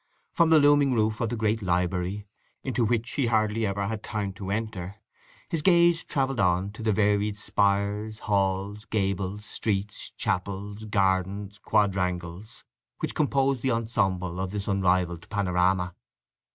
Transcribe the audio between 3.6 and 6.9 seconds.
ever had time to enter, his gaze travelled on to